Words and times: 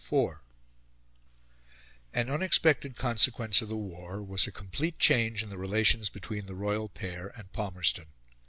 IV 0.11 0.29
An 2.11 2.31
unexpected 2.31 2.95
consequence 2.95 3.61
of 3.61 3.69
the 3.69 3.75
war 3.77 4.19
was 4.23 4.47
a 4.47 4.51
complete 4.51 4.97
change 4.97 5.43
in 5.43 5.51
the 5.51 5.59
relations 5.59 6.09
between 6.09 6.47
the 6.47 6.55
royal 6.55 6.89
pair 6.89 7.27
and 7.35 7.53
Palmerston. 7.53 8.07